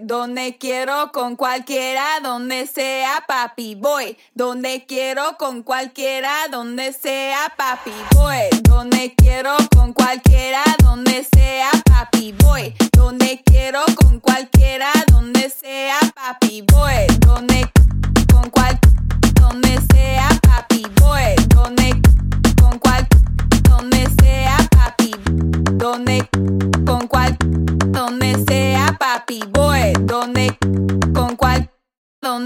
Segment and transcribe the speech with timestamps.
[0.00, 3.74] donde quiero con cualquiera, donde sea papi.
[3.74, 7.92] Voy donde quiero con cualquiera, donde sea papi.
[8.14, 12.32] Voy donde quiero con cualquiera, donde sea papi.
[12.44, 14.57] Voy donde quiero con cualquiera,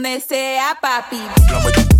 [0.02, 1.91] donde sea papi.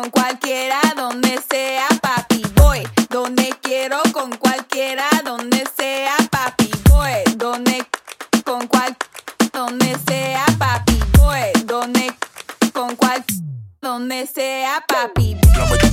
[0.00, 2.40] Con cualquiera, donde sea papi.
[2.54, 6.70] Voy donde quiero con cualquiera, donde sea papi.
[6.88, 7.84] Voy donde
[8.44, 8.96] con cual
[9.52, 11.00] donde sea papi.
[11.18, 12.14] Voy donde
[12.72, 13.24] con cual
[13.80, 15.36] donde sea papi.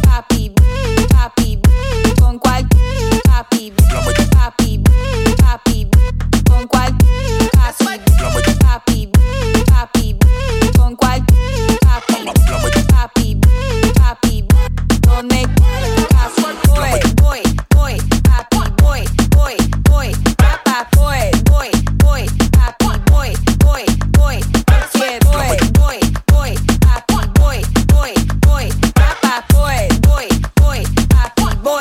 [0.04, 0.54] Papi,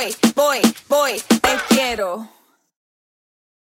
[0.04, 2.28] voy, voy, voy, te quiero.